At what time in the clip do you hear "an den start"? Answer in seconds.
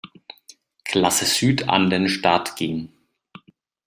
1.69-2.55